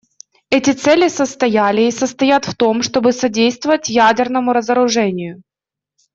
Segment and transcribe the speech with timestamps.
[0.49, 5.43] Эти цели состояли и состоят в том, чтобы содействовать ядерному разоружению.